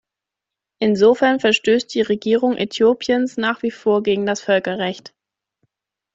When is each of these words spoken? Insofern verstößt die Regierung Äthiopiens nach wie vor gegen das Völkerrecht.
Insofern 0.79 1.39
verstößt 1.39 1.93
die 1.93 2.01
Regierung 2.01 2.57
Äthiopiens 2.57 3.37
nach 3.37 3.61
wie 3.61 3.69
vor 3.69 4.01
gegen 4.01 4.25
das 4.25 4.41
Völkerrecht. 4.41 5.13